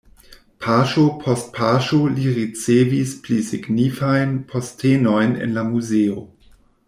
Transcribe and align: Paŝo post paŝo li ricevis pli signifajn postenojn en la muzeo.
Paŝo 0.63 1.01
post 1.25 1.51
paŝo 1.57 1.99
li 2.13 2.31
ricevis 2.37 3.13
pli 3.27 3.37
signifajn 3.51 4.35
postenojn 4.53 5.37
en 5.47 5.55
la 5.61 5.67
muzeo. 5.69 6.27